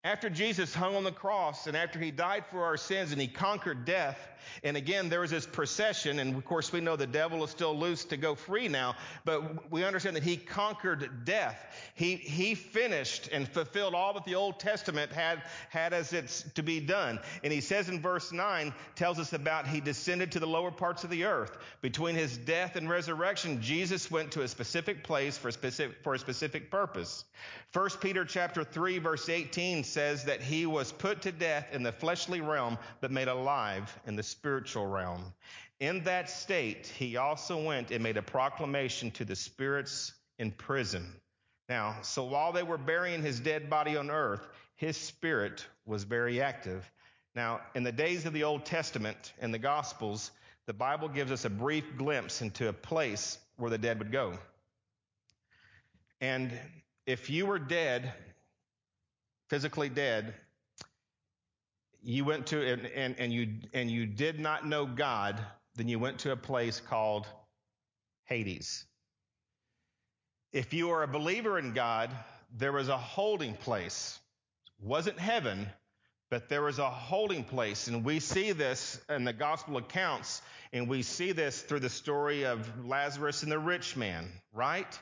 [0.07, 3.27] After Jesus hung on the cross and after he died for our sins and he
[3.27, 4.16] conquered death,
[4.62, 7.77] and again, there was this procession, and of course, we know the devil is still
[7.77, 11.75] loose to go free now, but we understand that he conquered death.
[11.95, 16.62] He, he finished and fulfilled all that the Old Testament had, had as it's to
[16.62, 17.19] be done.
[17.42, 21.03] And he says in verse 9, tells us about he descended to the lower parts
[21.03, 21.59] of the earth.
[21.81, 26.14] Between his death and resurrection, Jesus went to a specific place for a specific, for
[26.14, 27.25] a specific purpose.
[27.73, 31.91] 1 Peter chapter 3 verse 18 says that he was put to death in the
[31.91, 35.33] fleshly realm, but made alive in the spiritual realm.
[35.81, 41.11] In that state, he also went and made a proclamation to the spirits in prison.
[41.71, 46.43] Now, so while they were burying his dead body on earth, his spirit was very
[46.43, 46.85] active.
[47.35, 50.31] Now, in the days of the Old Testament and the Gospels,
[50.67, 54.35] the Bible gives us a brief glimpse into a place where the dead would go.
[56.21, 56.53] And
[57.07, 58.13] if you were dead,
[59.49, 60.35] physically dead,
[62.03, 65.41] you went to and, and, and you and you did not know God,
[65.75, 67.27] then you went to a place called
[68.25, 68.85] Hades.
[70.53, 72.11] If you are a believer in God,
[72.57, 74.19] there was a holding place.
[74.79, 75.69] It wasn't heaven,
[76.31, 77.89] but there was a holding place.
[77.89, 82.45] And we see this in the gospel accounts, and we see this through the story
[82.45, 84.99] of Lazarus and the rich man, right?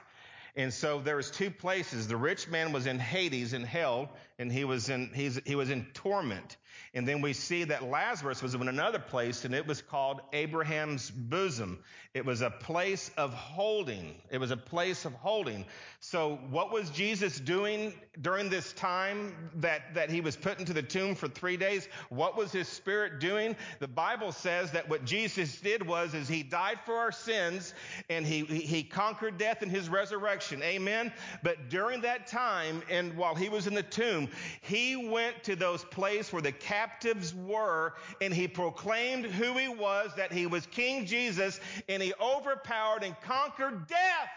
[0.57, 2.07] And so there was two places.
[2.07, 5.87] The rich man was in Hades in hell, and he was in he was in
[5.95, 6.57] torment.
[6.93, 11.11] And then we see that Lazarus was in another place, and it was called Abraham's
[11.11, 11.81] bosom.
[12.14, 14.14] It was a place of holding.
[14.31, 15.64] It was a place of holding.
[15.99, 20.83] So what was Jesus doing during this time that, that he was put into the
[20.83, 21.88] tomb for three days?
[22.11, 23.57] What was his spirit doing?
[23.81, 27.75] The Bible says that what Jesus did was is he died for our sins
[28.09, 30.44] and he, he conquered death in his resurrection.
[30.53, 31.13] Amen.
[31.43, 34.29] But during that time and while he was in the tomb,
[34.61, 40.13] he went to those places where the captives were and he proclaimed who he was,
[40.17, 44.31] that he was King Jesus and he overpowered and conquered death.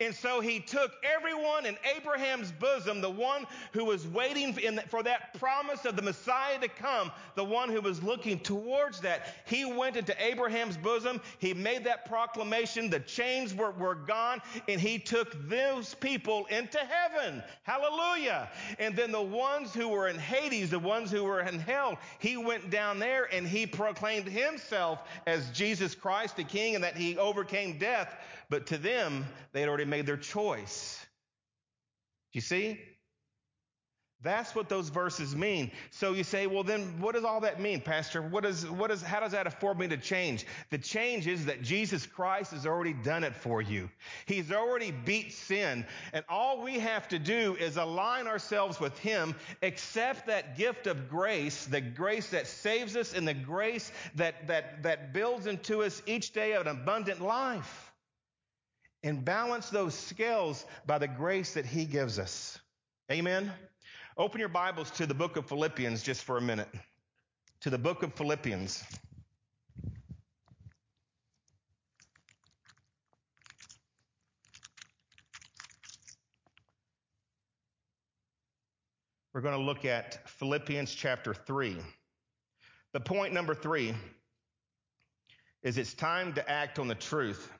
[0.00, 4.52] And so he took everyone in Abraham's bosom, the one who was waiting
[4.88, 9.34] for that promise of the Messiah to come, the one who was looking towards that.
[9.46, 11.20] He went into Abraham's bosom.
[11.38, 12.90] He made that proclamation.
[12.90, 17.42] The chains were, were gone and he took those people into heaven.
[17.62, 18.48] Hallelujah.
[18.78, 22.36] And then the ones who were in Hades, the ones who were in hell, he
[22.36, 27.16] went down there and he proclaimed himself as Jesus Christ, the King, and that he
[27.16, 28.14] overcame death.
[28.48, 31.04] But to them, they had already made their choice.
[32.32, 32.78] You see?
[34.22, 35.70] That's what those verses mean.
[35.90, 38.20] So you say, well, then what does all that mean, Pastor?
[38.20, 40.44] What is, what is, how does that afford me to change?
[40.68, 43.88] The change is that Jesus Christ has already done it for you.
[44.26, 45.86] He's already beat sin.
[46.12, 51.08] And all we have to do is align ourselves with Him, accept that gift of
[51.08, 56.02] grace, the grace that saves us and the grace that, that, that builds into us
[56.04, 57.89] each day an abundant life
[59.02, 62.58] and balance those scales by the grace that He gives us.
[63.10, 63.52] Amen.
[64.16, 66.68] Open your Bibles to the book of Philippians just for a minute.
[67.62, 68.84] To the book of Philippians.
[79.32, 81.78] We're going to look at Philippians chapter 3.
[82.92, 83.94] The point number three
[85.62, 87.50] is it's time to act on the truth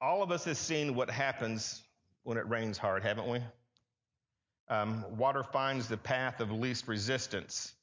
[0.00, 1.82] all of us have seen what happens
[2.22, 3.40] when it rains hard, haven't we?
[4.68, 7.74] Um, water finds the path of least resistance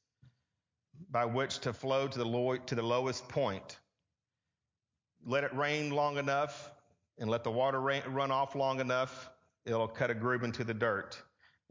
[1.12, 3.78] by which to flow to the, low, to the lowest point.
[5.26, 6.72] Let it rain long enough
[7.20, 9.30] and let the water run off long enough,
[9.66, 11.22] it'll cut a groove into the dirt.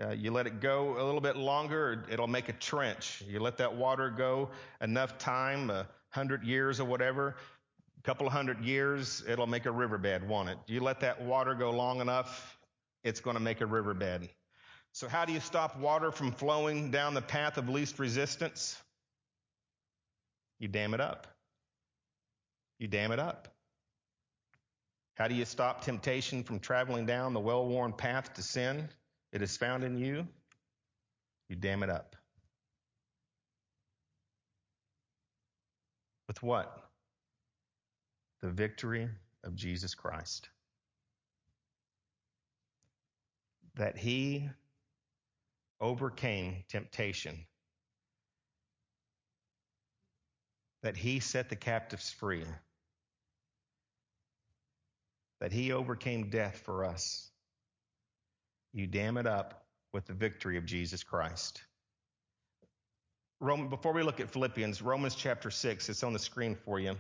[0.03, 3.23] Uh, you let it go a little bit longer, it'll make a trench.
[3.27, 7.37] You let that water go enough time, a hundred years or whatever,
[8.07, 10.59] couple hundred years, it'll make a riverbed, won't it?
[10.69, 12.57] You let that water go long enough,
[13.03, 14.29] it's going to make a riverbed.
[14.93, 18.81] So how do you stop water from flowing down the path of least resistance?
[20.61, 21.27] You dam it up.
[22.79, 23.49] You dam it up.
[25.17, 28.89] How do you stop temptation from traveling down the well-worn path to sin?
[29.33, 30.29] It is found in you.
[31.49, 32.15] You dam it up.
[36.29, 36.86] With what?
[38.47, 39.09] The victory
[39.43, 40.49] of Jesus Christ.
[43.75, 44.49] That he
[45.81, 47.45] overcame temptation,
[50.85, 52.45] that he set the captives free,
[55.41, 57.29] that he overcame death for us.
[58.73, 61.63] You dam it up with the victory of Jesus Christ.
[63.41, 66.95] Before we look at Philippians, Romans chapter 6, it's on the screen for you.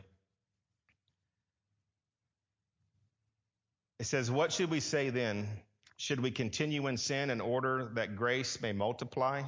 [3.98, 5.48] It says, What should we say then?
[5.96, 9.42] Should we continue in sin in order that grace may multiply?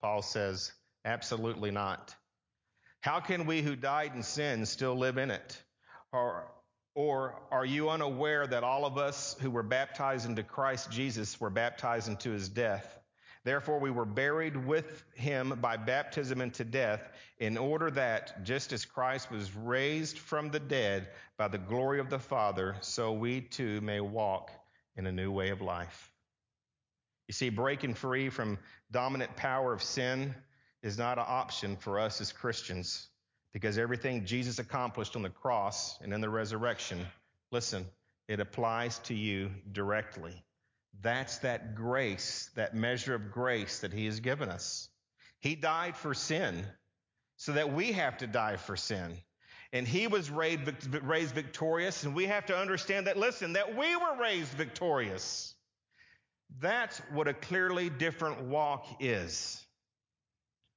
[0.00, 0.72] Paul says,
[1.04, 2.14] Absolutely not.
[3.00, 5.60] How can we who died in sin still live in it?
[6.12, 6.44] Or,
[6.94, 11.50] or are you unaware that all of us who were baptized into Christ Jesus were
[11.50, 13.01] baptized into his death?
[13.44, 17.00] Therefore, we were buried with him by baptism into death,
[17.38, 22.08] in order that, just as Christ was raised from the dead by the glory of
[22.08, 24.52] the Father, so we too may walk
[24.96, 26.12] in a new way of life.
[27.26, 28.58] You see, breaking free from
[28.90, 30.34] dominant power of sin
[30.82, 33.08] is not an option for us as Christians
[33.52, 37.06] because everything Jesus accomplished on the cross and in the resurrection,
[37.50, 37.86] listen,
[38.28, 40.44] it applies to you directly.
[41.00, 44.88] That's that grace, that measure of grace that He has given us.
[45.40, 46.64] He died for sin
[47.36, 49.16] so that we have to die for sin.
[49.72, 54.16] And He was raised, victorious, and we have to understand that, listen, that we were
[54.20, 55.54] raised victorious.
[56.60, 59.64] That's what a clearly different walk is.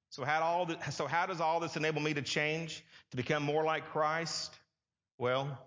[0.10, 3.44] So how, all the, so how does all this enable me to change, to become
[3.44, 4.54] more like Christ?
[5.18, 5.60] Well,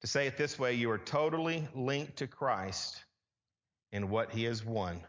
[0.00, 3.05] to say it this way, you are totally linked to Christ
[3.92, 5.00] in what he has won.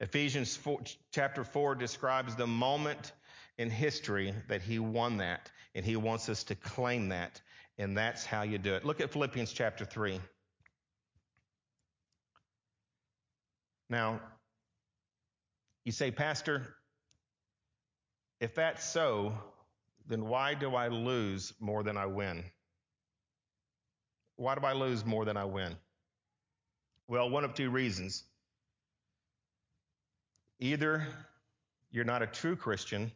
[0.00, 0.80] Ephesians 4,
[1.12, 3.12] chapter 4 describes the moment
[3.58, 7.40] in history that he won that, and he wants us to claim that,
[7.78, 8.84] and that's how you do it.
[8.84, 10.20] Look at Philippians chapter 3.
[13.88, 14.20] Now,
[15.84, 16.66] you say, Pastor,
[18.40, 19.32] if that's so,
[20.08, 22.44] then why do I lose more than I win?
[24.36, 25.76] Why do I lose more than I win?
[27.08, 28.24] Well, one of two reasons.
[30.58, 31.06] Either
[31.90, 33.12] you're not a true Christian,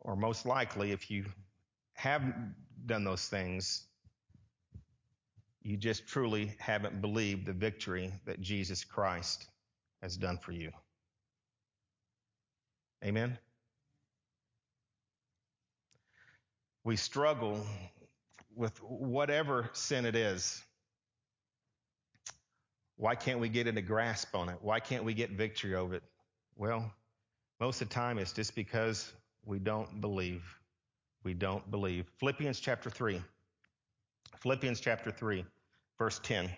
[0.00, 1.24] or most likely, if you
[1.94, 2.22] have
[2.86, 3.86] done those things,
[5.62, 9.46] you just truly haven't believed the victory that Jesus Christ
[10.00, 10.70] has done for you.
[13.04, 13.36] Amen?
[16.84, 17.66] We struggle
[18.56, 20.62] with whatever sin it is.
[22.96, 24.56] Why can't we get in a grasp on it?
[24.62, 26.02] Why can't we get victory over it?
[26.56, 26.90] Well,
[27.60, 29.12] most of the time it's just because
[29.44, 30.42] we don't believe.
[31.22, 32.06] We don't believe.
[32.18, 33.22] Philippians chapter 3.
[34.38, 35.44] Philippians chapter 3,
[35.98, 36.50] verse 10.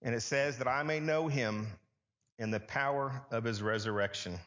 [0.00, 1.66] And it says that I may know him
[2.38, 4.38] in the power of his resurrection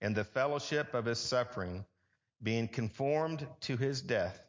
[0.00, 1.84] and the fellowship of his suffering,
[2.42, 4.40] being conformed to his death,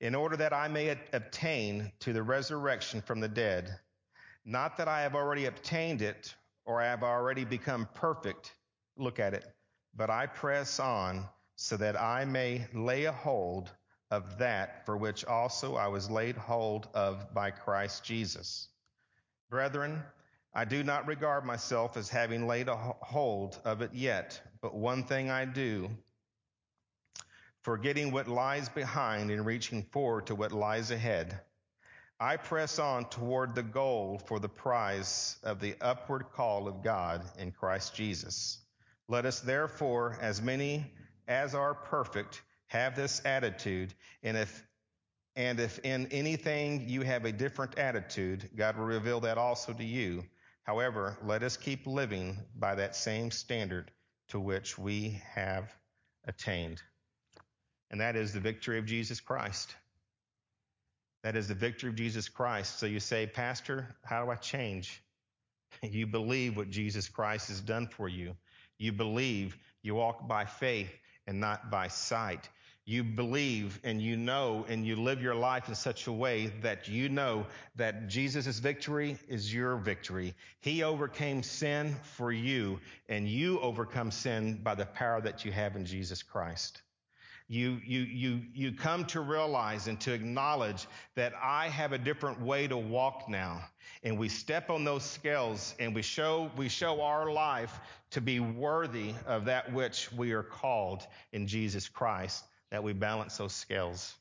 [0.00, 3.78] in order that I may obtain to the resurrection from the dead.
[4.44, 8.54] Not that I have already obtained it or I have already become perfect.
[8.96, 9.44] Look at it.
[9.96, 13.70] But I press on so that I may lay a hold
[14.10, 18.68] of that for which also I was laid hold of by Christ Jesus.
[19.50, 20.02] Brethren,
[20.54, 25.04] I do not regard myself as having laid a hold of it yet, but one
[25.04, 25.90] thing I do,
[27.68, 31.38] forgetting what lies behind and reaching forward to what lies ahead.
[32.18, 37.26] I press on toward the goal for the prize of the upward call of God
[37.38, 38.60] in Christ Jesus.
[39.06, 40.94] Let us therefore, as many
[41.26, 43.92] as are perfect, have this attitude,
[44.22, 44.64] and if
[45.36, 49.84] and if in anything you have a different attitude, God will reveal that also to
[49.84, 50.24] you.
[50.62, 53.90] However, let us keep living by that same standard
[54.28, 55.70] to which we have
[56.26, 56.80] attained.
[57.90, 59.74] And that is the victory of Jesus Christ.
[61.22, 62.78] That is the victory of Jesus Christ.
[62.78, 65.02] So you say, Pastor, how do I change?
[65.82, 68.36] You believe what Jesus Christ has done for you.
[68.78, 70.90] You believe you walk by faith
[71.26, 72.48] and not by sight
[72.88, 76.88] you believe and you know and you live your life in such a way that
[76.88, 77.44] you know
[77.76, 80.34] that Jesus' victory is your victory.
[80.60, 85.76] He overcame sin for you and you overcome sin by the power that you have
[85.76, 86.80] in Jesus Christ.
[87.48, 92.42] You, you, you, you come to realize and to acknowledge that I have a different
[92.42, 93.64] way to walk now.
[94.02, 97.80] And we step on those scales and we show, we show our life
[98.10, 103.38] to be worthy of that which we are called in Jesus Christ that we balance
[103.38, 104.14] those scales.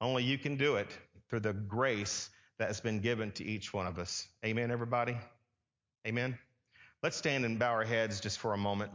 [0.00, 0.88] Only you can do it
[1.28, 4.26] through the grace that has been given to each one of us.
[4.44, 5.16] Amen, everybody?
[6.06, 6.38] Amen?
[7.02, 8.90] Let's stand and bow our heads just for a moment.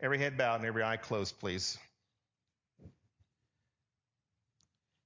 [0.00, 1.78] Every head bowed and every eye closed, please.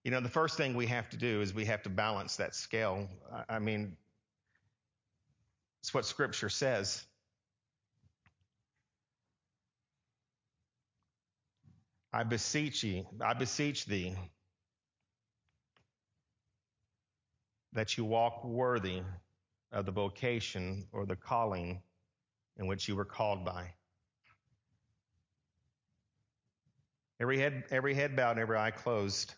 [0.05, 2.55] You know, the first thing we have to do is we have to balance that
[2.55, 3.09] scale.
[3.49, 3.97] I mean,
[5.83, 7.05] it's what Scripture says.
[12.13, 14.17] I beseech ye, I beseech thee
[17.73, 19.03] that you walk worthy
[19.71, 21.81] of the vocation or the calling
[22.59, 23.75] in which you were called by.
[27.21, 29.35] Every head, every head bowed every eye closed.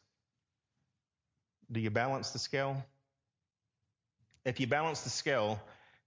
[1.70, 2.84] Do you balance the scale?
[4.44, 5.60] If you balance the scale,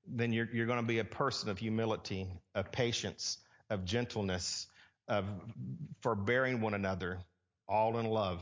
[0.08, 3.38] then you're, you're going to be a person of humility, of patience,
[3.70, 4.68] of gentleness,
[5.08, 5.26] of
[6.02, 7.20] forbearing one another,
[7.68, 8.42] all in love.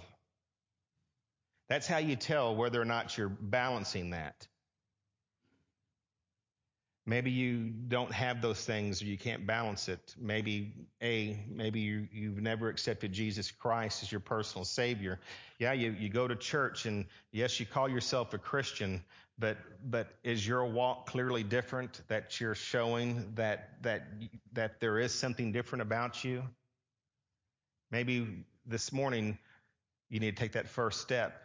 [1.69, 4.47] That's how you tell whether or not you're balancing that.
[7.05, 10.15] Maybe you don't have those things or you can't balance it.
[10.17, 15.19] Maybe A, maybe you, you've never accepted Jesus Christ as your personal Savior.
[15.59, 19.03] Yeah, you, you go to church and yes, you call yourself a Christian,
[19.37, 24.07] but but is your walk clearly different that you're showing that that
[24.53, 26.43] that there is something different about you?
[27.91, 29.37] Maybe this morning
[30.09, 31.41] you need to take that first step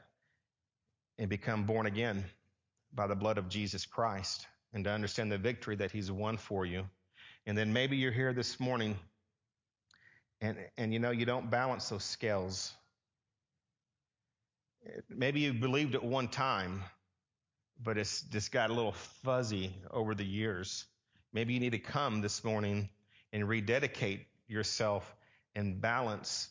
[1.19, 2.25] and become born again
[2.95, 6.67] by the blood of Jesus Christ and to understand the victory that He's won for
[6.67, 6.85] you.
[7.47, 8.99] And then maybe you're here this morning
[10.41, 12.73] and, and you know, you don't balance those scales.
[15.09, 16.83] Maybe you believed at one time,
[17.83, 18.93] but it's just got a little
[19.25, 20.85] fuzzy over the years.
[21.33, 22.89] Maybe you need to come this morning
[23.33, 25.15] and rededicate yourself
[25.55, 26.49] and balance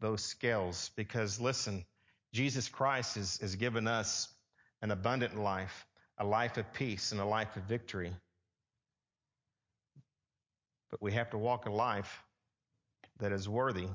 [0.00, 1.84] those scales because listen,
[2.32, 4.28] Jesus Christ has, has given us
[4.82, 5.86] an abundant life
[6.22, 8.12] a life of peace and a life of victory.
[10.90, 12.22] But we have to walk a life
[13.18, 13.88] that is worthy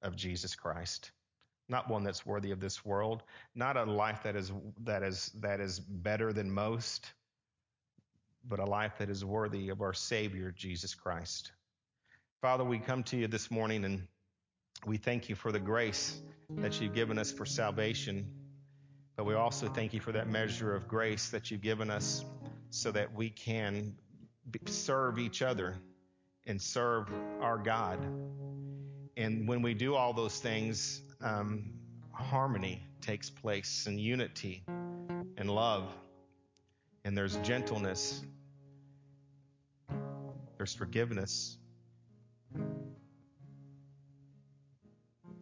[0.00, 1.10] of Jesus Christ.
[1.68, 3.22] Not one that's worthy of this world,
[3.54, 4.50] not a life that is
[4.84, 7.06] that is that is better than most,
[8.48, 11.52] but a life that is worthy of our Savior Jesus Christ.
[12.40, 14.06] Father, we come to you this morning and
[14.86, 16.18] we thank you for the grace
[16.56, 18.26] that you've given us for salvation.
[19.16, 22.24] But we also thank you for that measure of grace that you've given us
[22.70, 23.94] so that we can
[24.66, 25.76] serve each other
[26.46, 27.08] and serve
[27.40, 28.00] our God.
[29.16, 31.72] And when we do all those things, um,
[32.12, 34.64] harmony takes place and unity
[35.36, 35.84] and love.
[37.04, 38.22] And there's gentleness,
[40.56, 41.56] there's forgiveness,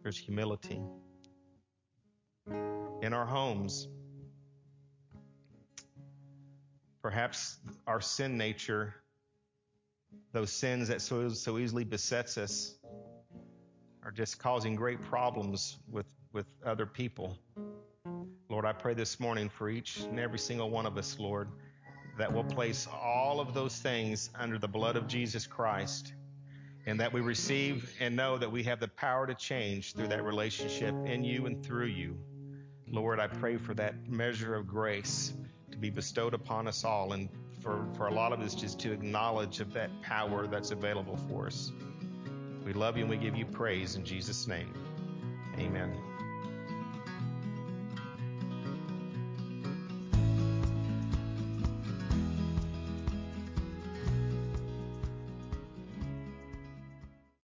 [0.03, 0.79] there's humility
[3.03, 3.89] in our homes.
[7.01, 8.95] Perhaps our sin nature,
[10.31, 12.75] those sins that so, so easily besets us,
[14.03, 17.37] are just causing great problems with, with other people.
[18.47, 21.49] Lord, I pray this morning for each and every single one of us, Lord,
[22.17, 26.13] that we'll place all of those things under the blood of Jesus Christ
[26.85, 30.23] and that we receive and know that we have the power to change through that
[30.23, 32.17] relationship in you and through you.
[32.93, 35.33] Lord, I pray for that measure of grace
[35.71, 37.27] to be bestowed upon us all and
[37.59, 41.47] for, for a lot of us just to acknowledge of that power that's available for
[41.47, 41.71] us.
[42.63, 44.71] We love you and we give you praise in Jesus' name.
[45.57, 46.12] Amen.